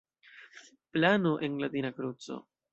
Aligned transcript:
Plano 0.97 1.39
en 1.41 1.59
latina 1.61 1.93
kruco. 1.93 2.47